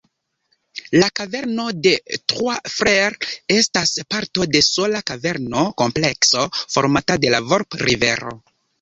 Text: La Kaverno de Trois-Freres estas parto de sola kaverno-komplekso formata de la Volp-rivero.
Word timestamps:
La 1.01 1.09
Kaverno 1.19 1.65
de 1.87 1.91
Trois-Freres 2.33 3.37
estas 3.59 3.93
parto 4.17 4.49
de 4.57 4.65
sola 4.71 5.05
kaverno-komplekso 5.13 6.51
formata 6.65 7.23
de 7.27 7.37
la 7.39 7.47
Volp-rivero. 7.55 8.39